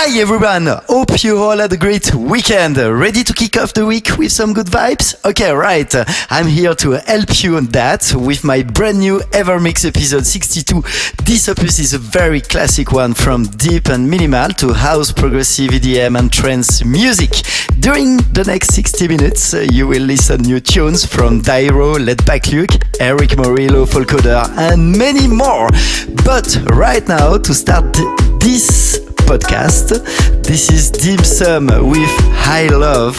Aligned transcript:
Hi 0.00 0.16
everyone, 0.20 0.68
hope 0.86 1.24
you 1.24 1.42
all 1.42 1.58
had 1.58 1.72
a 1.72 1.76
great 1.76 2.14
weekend. 2.14 2.76
Ready 2.76 3.24
to 3.24 3.32
kick 3.32 3.56
off 3.56 3.74
the 3.74 3.84
week 3.84 4.16
with 4.16 4.30
some 4.30 4.52
good 4.52 4.68
vibes? 4.68 5.16
Okay, 5.24 5.50
right. 5.50 5.92
I'm 6.30 6.46
here 6.46 6.72
to 6.76 6.92
help 7.04 7.42
you 7.42 7.56
on 7.56 7.66
that 7.72 8.14
with 8.14 8.44
my 8.44 8.62
brand 8.62 9.00
new 9.00 9.18
Evermix 9.32 9.84
episode 9.84 10.24
62. 10.24 10.82
This 11.24 11.48
opus 11.48 11.80
is 11.80 11.94
a 11.94 11.98
very 11.98 12.40
classic 12.40 12.92
one 12.92 13.12
from 13.12 13.42
deep 13.42 13.88
and 13.88 14.08
minimal 14.08 14.50
to 14.50 14.72
house, 14.72 15.10
progressive 15.10 15.72
EDM 15.72 16.16
and 16.16 16.32
trance 16.32 16.84
music. 16.84 17.30
During 17.80 18.18
the 18.18 18.44
next 18.46 18.74
60 18.74 19.08
minutes, 19.08 19.52
uh, 19.52 19.66
you 19.72 19.88
will 19.88 20.02
listen 20.04 20.42
new 20.42 20.60
tunes 20.60 21.04
from 21.04 21.42
Deorro, 21.42 21.98
Let 21.98 22.24
Back 22.24 22.46
Luke, 22.52 22.70
Erick 23.00 23.30
Morillo, 23.30 23.84
Folkoder 23.84 24.48
and 24.56 24.96
many 24.96 25.26
more. 25.26 25.68
But 26.24 26.56
right 26.76 27.06
now, 27.08 27.36
to 27.36 27.52
start 27.52 27.92
this 28.38 29.07
podcast. 29.28 29.88
This 30.42 30.70
is 30.70 30.90
Dim 30.90 31.22
Sum 31.22 31.66
with 31.66 32.08
High 32.32 32.68
Love 32.68 33.14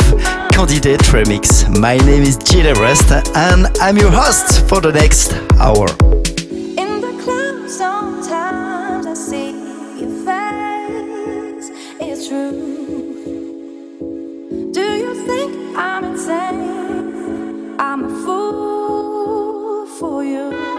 Candidate 0.52 1.02
Remix. 1.14 1.70
My 1.80 1.98
name 1.98 2.24
is 2.24 2.36
Gil 2.38 2.66
Everest 2.66 3.12
and 3.36 3.68
I'm 3.80 3.96
your 3.96 4.10
host 4.10 4.68
for 4.68 4.82
the 4.82 4.92
next 4.92 5.34
hour. 5.60 5.88
In 6.84 7.00
the 7.06 7.14
club, 7.24 7.70
sometimes 7.70 9.06
I 9.06 9.14
see 9.14 9.52
your 10.02 10.16
face. 10.26 11.70
It's 12.02 12.28
true. 12.28 12.58
Do 14.72 14.82
you 14.82 15.14
think 15.28 15.78
I'm 15.78 16.06
insane? 16.06 17.76
I'm 17.80 18.06
a 18.06 18.10
fool 18.26 19.86
for 20.00 20.24
you. 20.24 20.79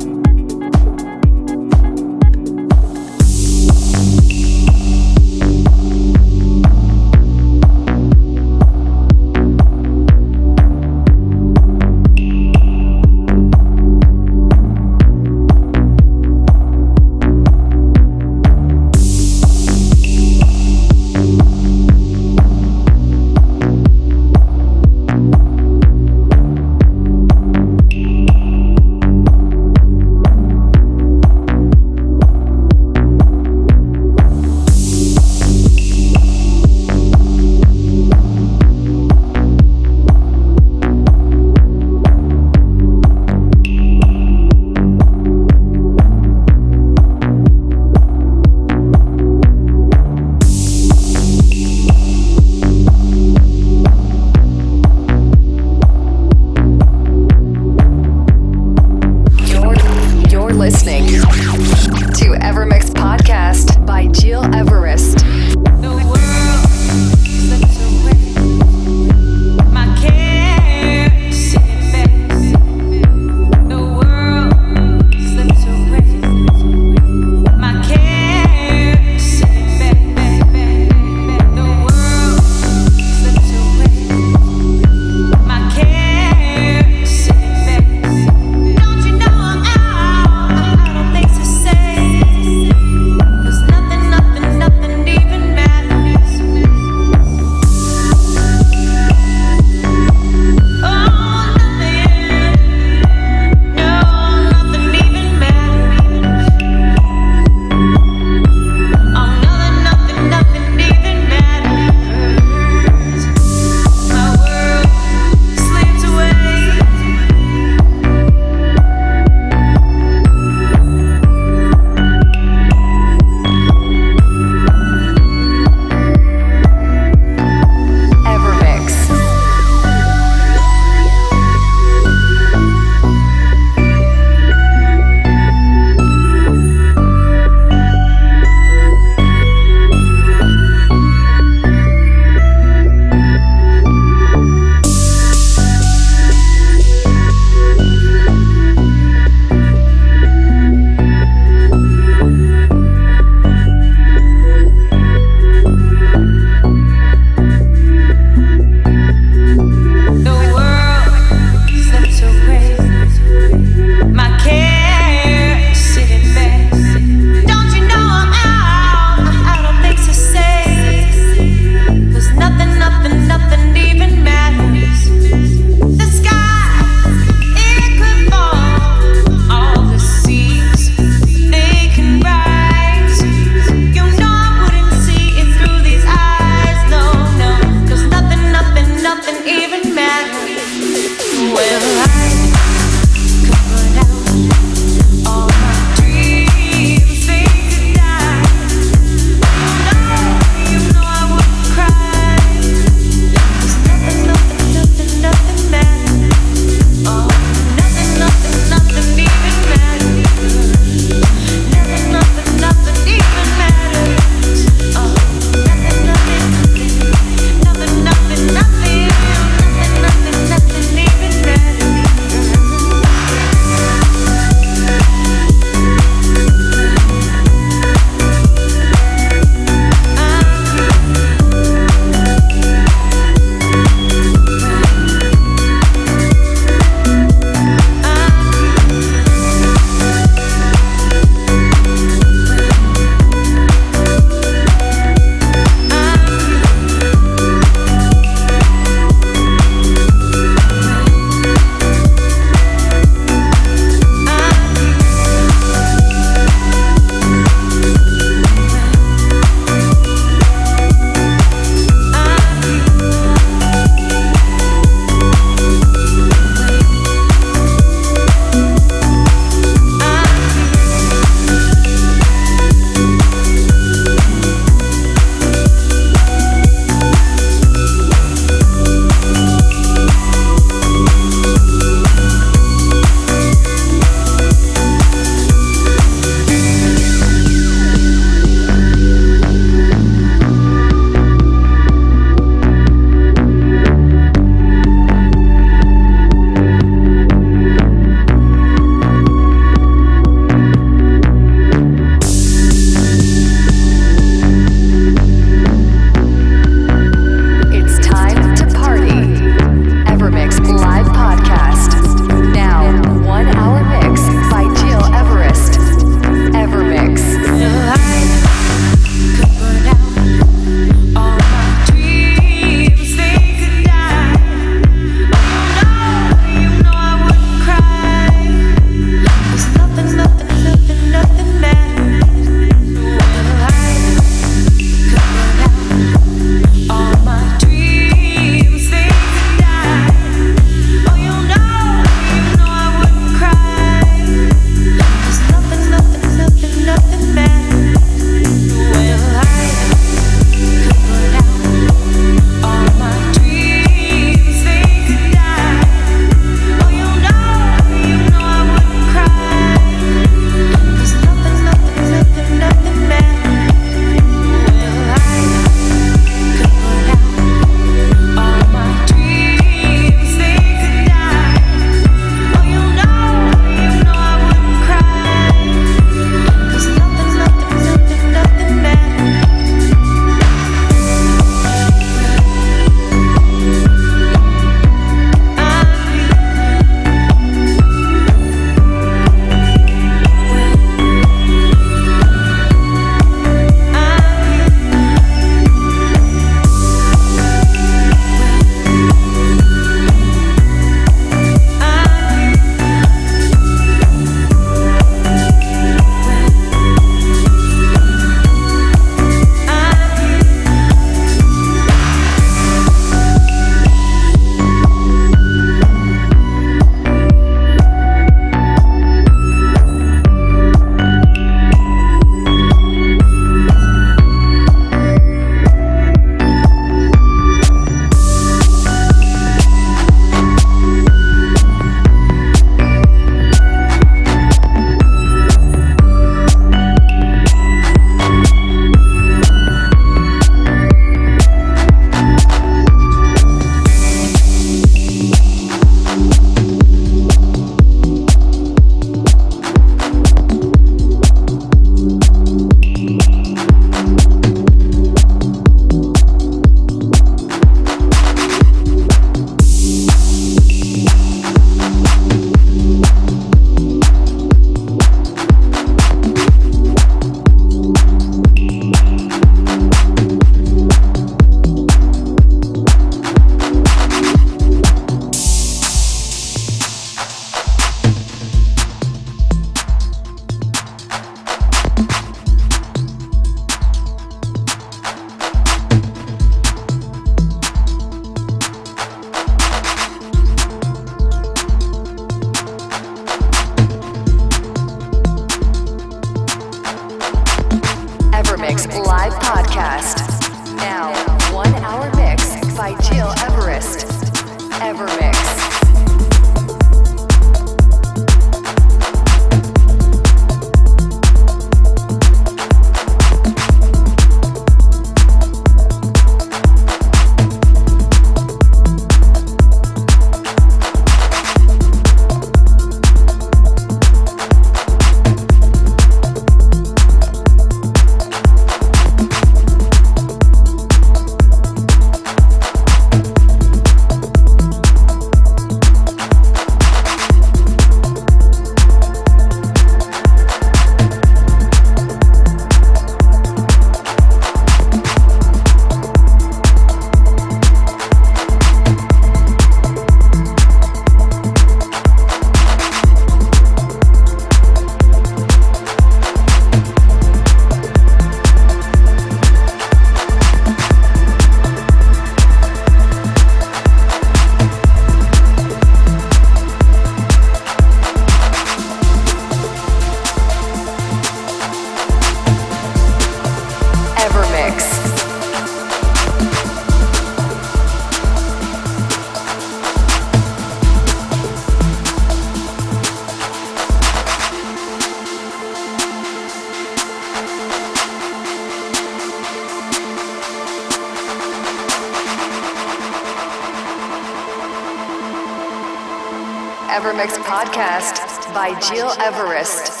Evermix 596.91 597.37
podcast 597.45 598.53
by 598.53 598.77
Gil 598.91 599.11
Everest. 599.21 600.00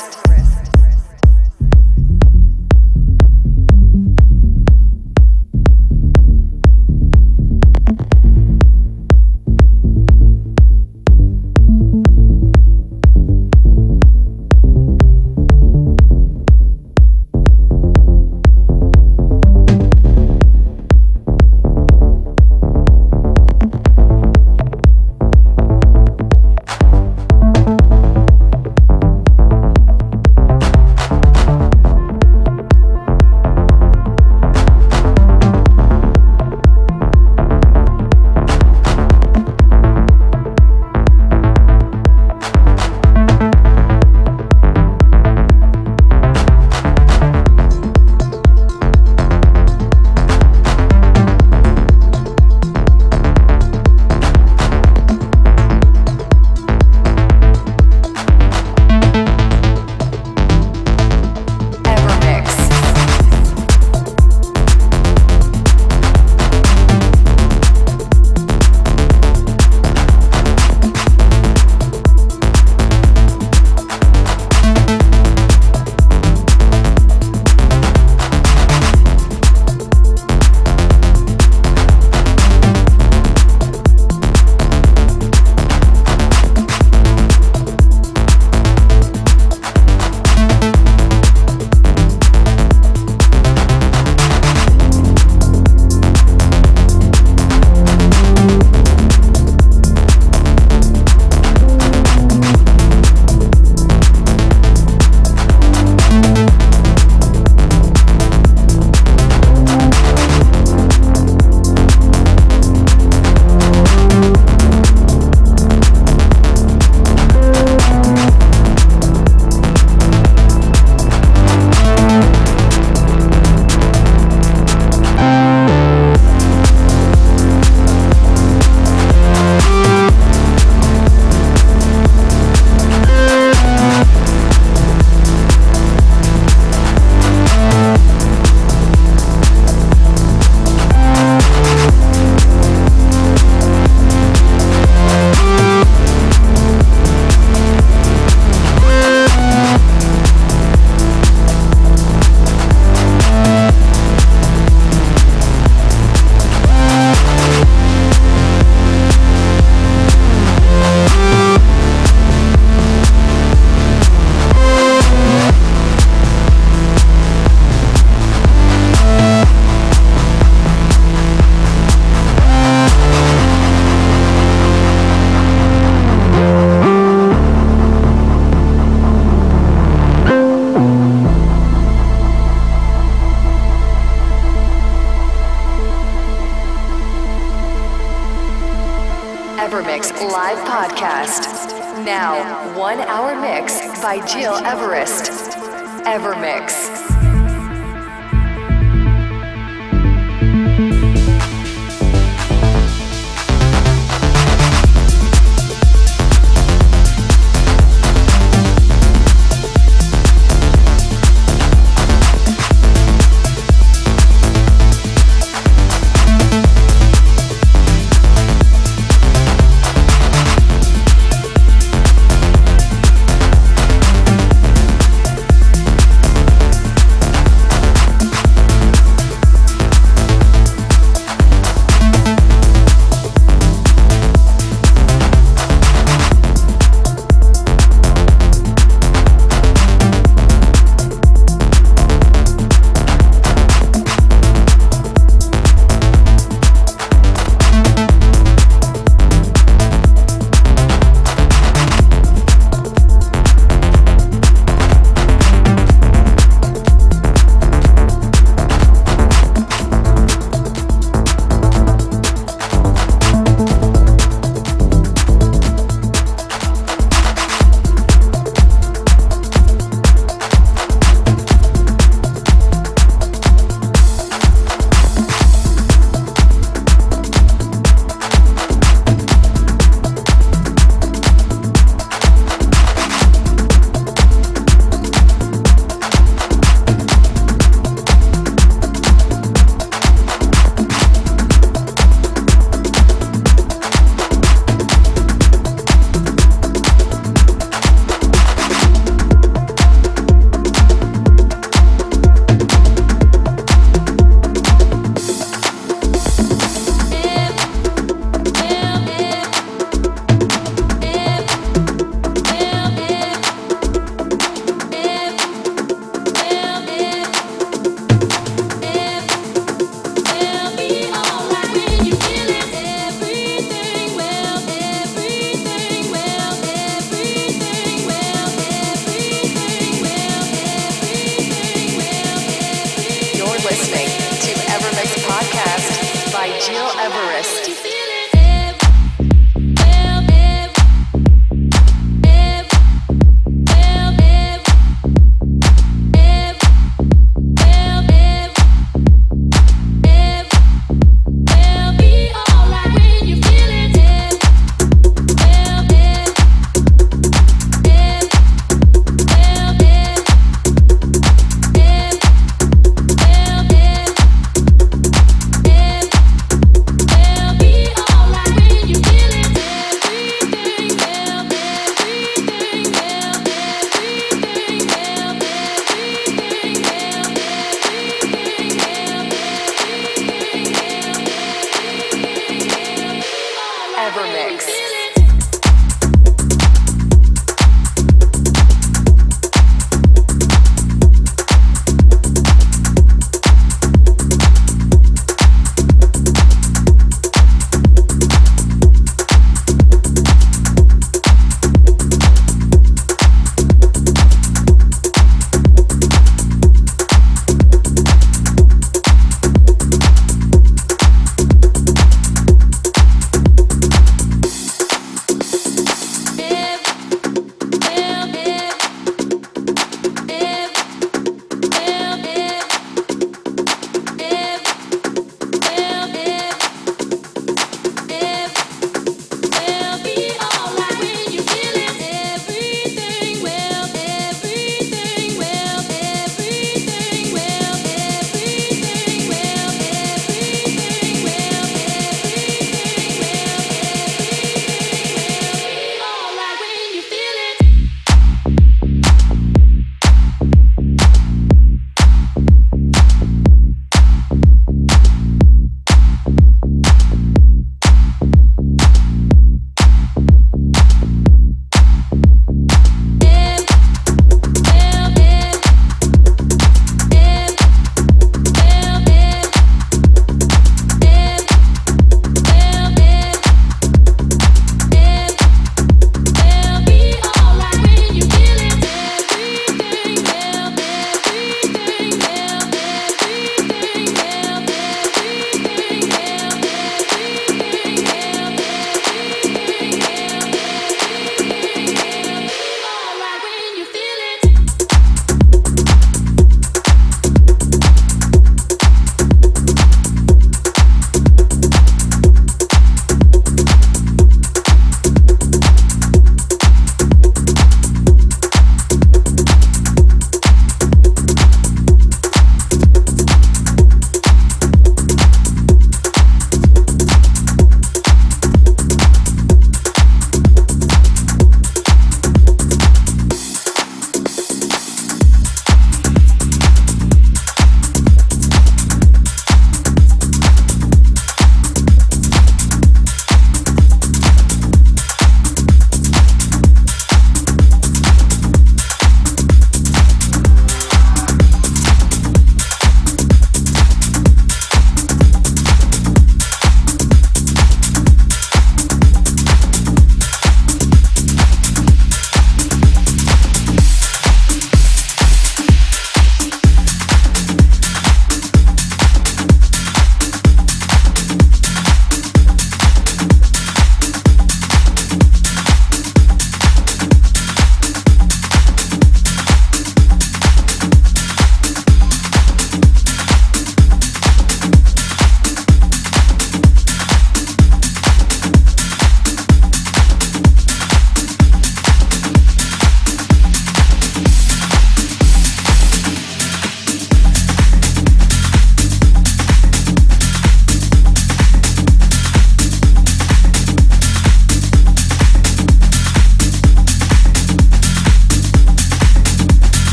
Gil 336.67 336.77
Everest. 336.99 337.80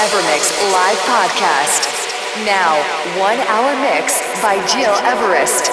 Evermix 0.00 0.48
live 0.72 0.96
podcast. 1.04 1.84
Now, 2.46 2.80
one 3.20 3.38
hour 3.52 3.78
mix 3.82 4.18
by 4.40 4.56
Gil 4.72 4.94
Everest. 5.04 5.69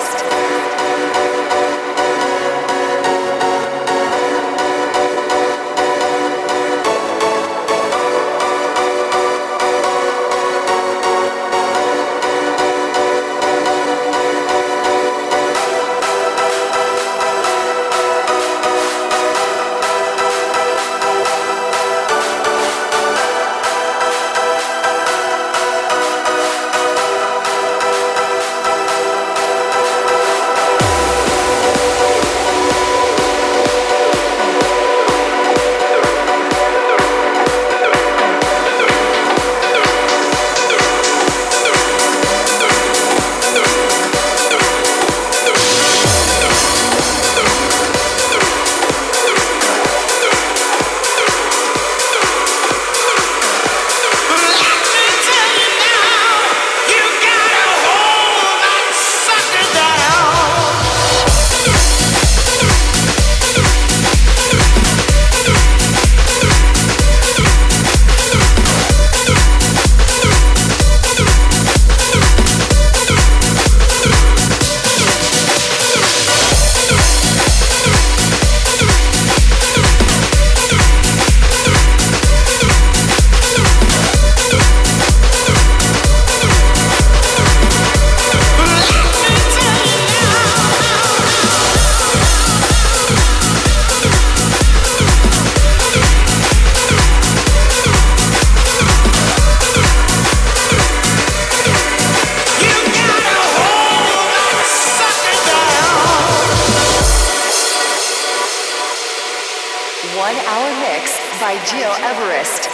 One 110.28 110.36
hour 110.36 110.70
mix 110.82 111.18
by 111.40 111.54
Gil 111.72 111.90
Everest. 112.04 112.68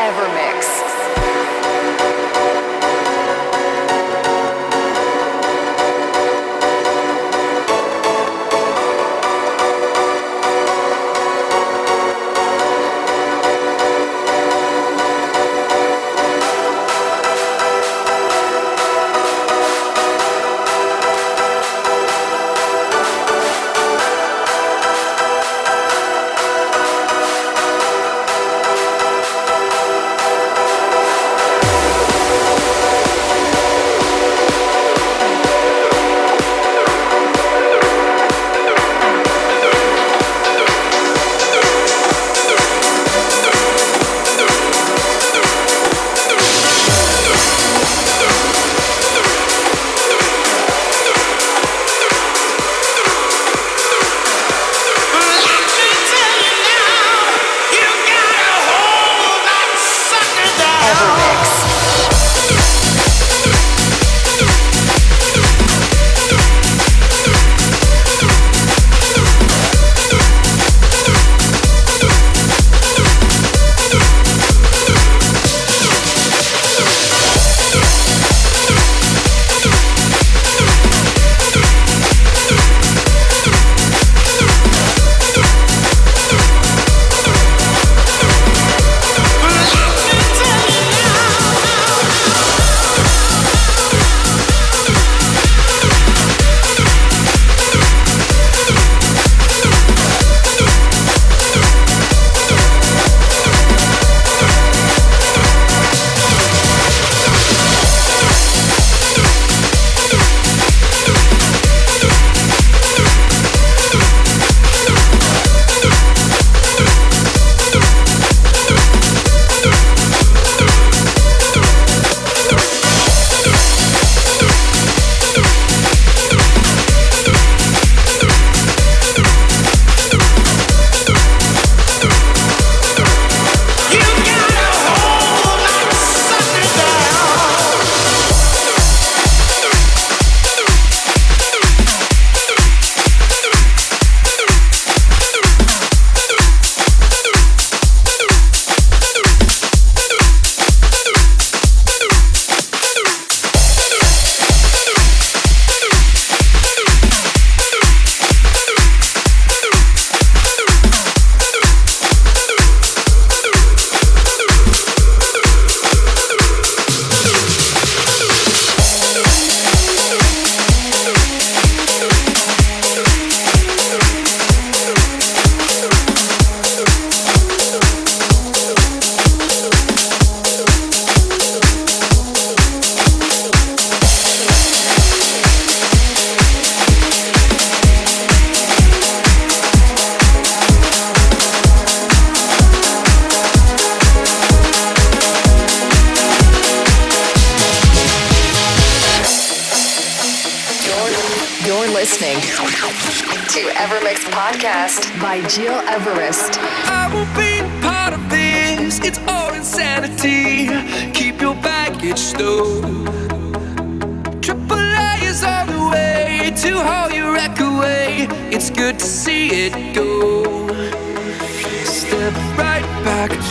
Evermix. 0.00 1.11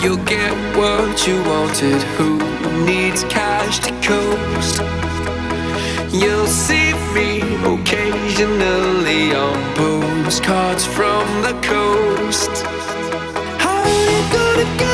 you'll 0.02 0.24
get 0.26 0.52
what 0.76 1.28
you 1.28 1.42
wanted. 1.44 2.02
Who 2.18 2.38
needs 2.86 3.24
cash 3.26 3.80
to 3.80 3.92
coast? 4.02 4.82
You'll 6.14 6.48
see 6.48 6.94
me 7.14 7.42
occasionally 7.74 9.34
on 9.36 9.76
postcards 9.76 10.86
from 10.86 11.26
the 11.42 11.54
coast. 11.62 12.52
How 13.60 13.82
are 13.82 14.10
you 14.10 14.22
gonna 14.34 14.80
go? 14.80 14.91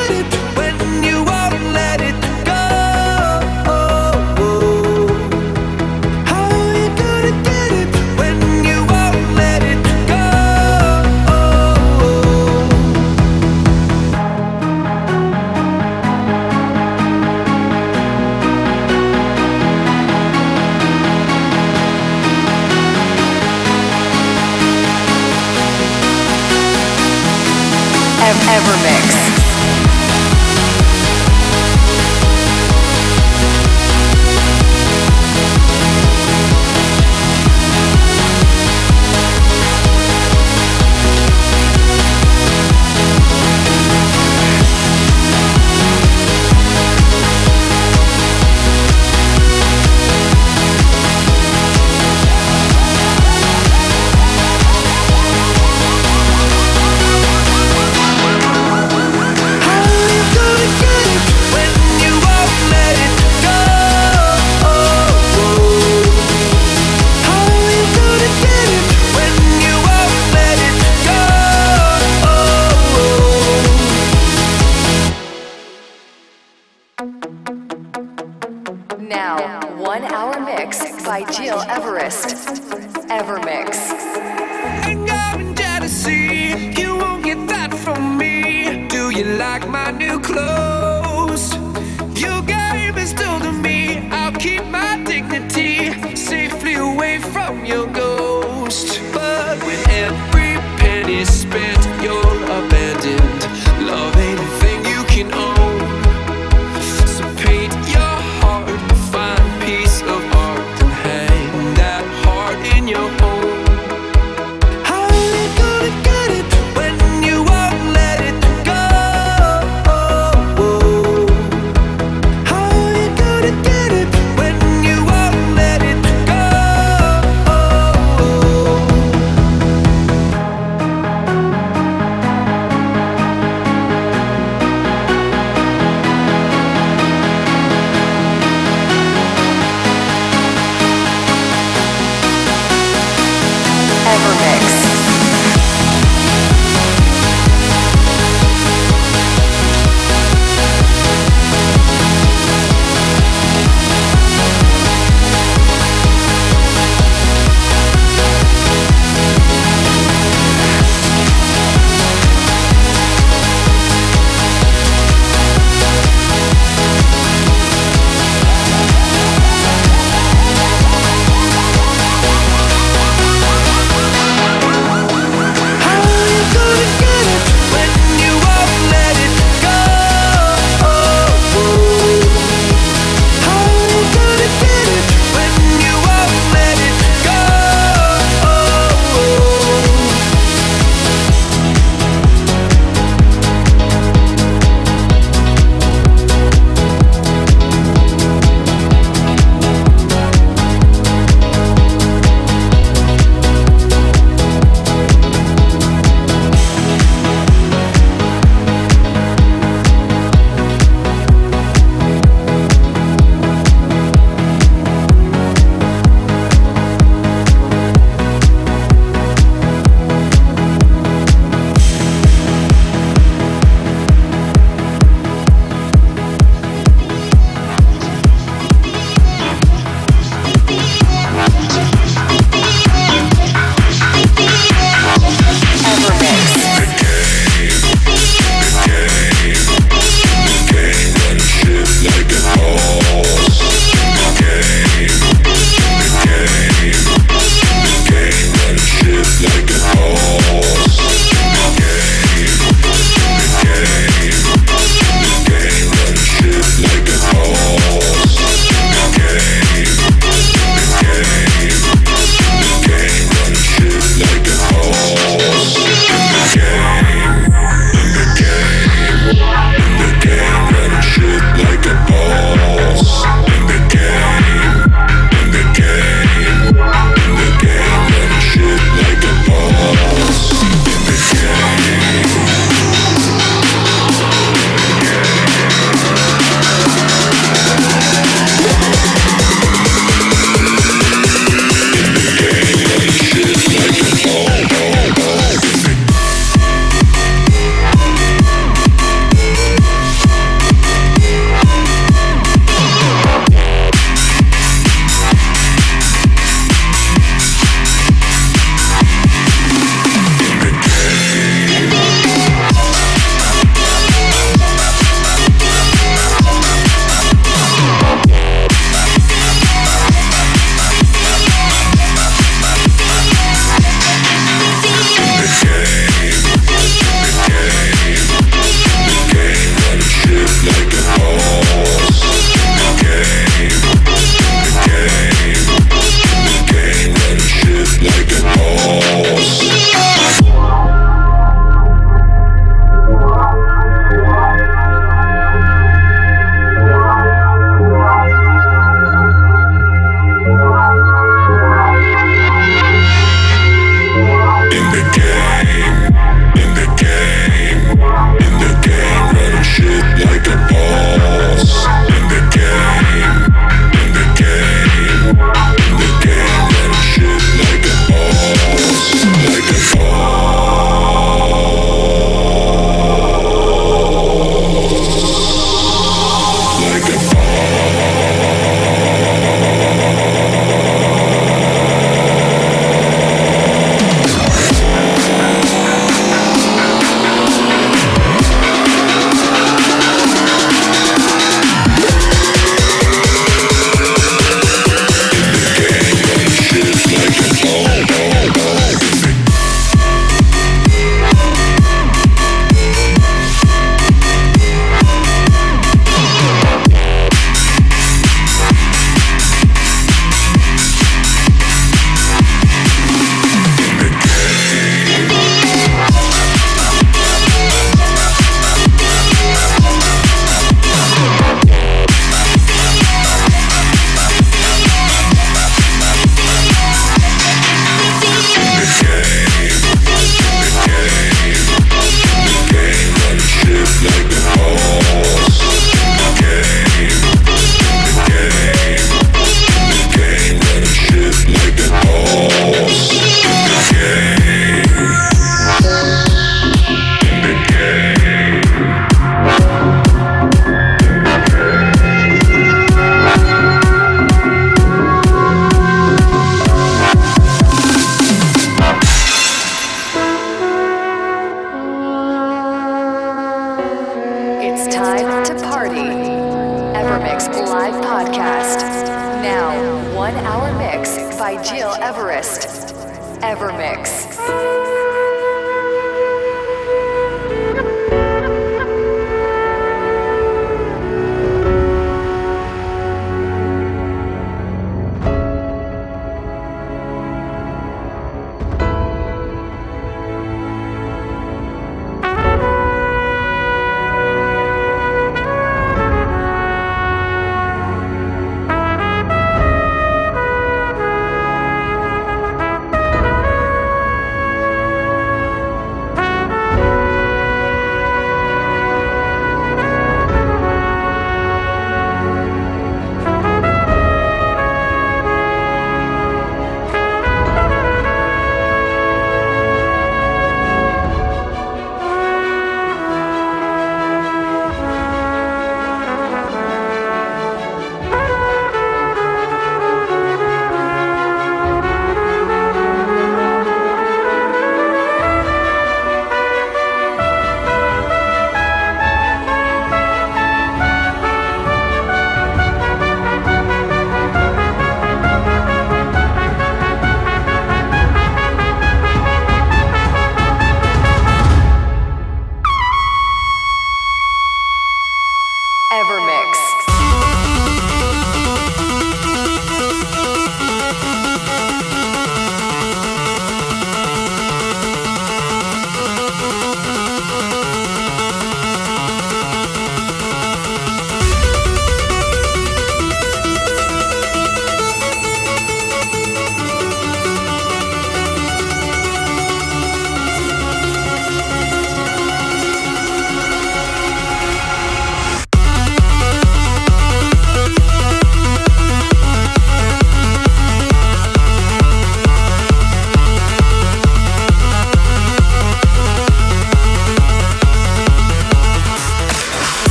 ever 28.50 28.84
made. 28.84 28.97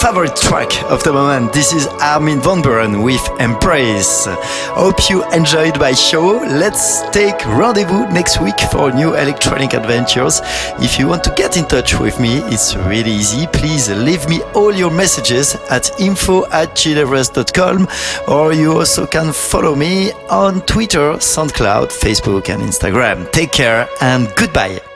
Favorite 0.00 0.36
track 0.36 0.70
of 0.90 1.02
the 1.04 1.12
moment. 1.12 1.52
This 1.52 1.72
is 1.72 1.86
Armin 2.00 2.40
van 2.40 2.62
Buuren 2.62 3.02
with 3.02 3.22
Embrace. 3.40 4.26
Hope 4.74 5.08
you 5.08 5.24
enjoyed 5.32 5.78
my 5.78 5.92
show. 5.92 6.38
Let's 6.46 7.02
take 7.10 7.38
rendezvous 7.46 8.06
next 8.12 8.40
week 8.40 8.58
for 8.70 8.92
new 8.92 9.14
electronic 9.14 9.74
adventures. 9.74 10.40
If 10.78 10.98
you 10.98 11.08
want 11.08 11.24
to 11.24 11.32
get 11.36 11.56
in 11.56 11.64
touch 11.66 11.98
with 11.98 12.20
me, 12.20 12.38
it's 12.52 12.76
really 12.76 13.10
easy. 13.10 13.46
Please 13.48 13.88
leave 13.90 14.28
me 14.28 14.42
all 14.54 14.74
your 14.74 14.90
messages 14.90 15.54
at 15.70 15.98
info 16.00 16.46
at 16.46 16.74
gileverest.com 16.74 17.88
or 18.28 18.52
you 18.52 18.72
also 18.78 19.06
can 19.06 19.32
follow 19.32 19.74
me 19.74 20.12
on 20.30 20.60
Twitter, 20.62 21.14
SoundCloud, 21.14 21.88
Facebook, 21.88 22.48
and 22.48 22.62
Instagram. 22.62 23.30
Take 23.32 23.52
care 23.52 23.88
and 24.00 24.32
goodbye. 24.36 24.95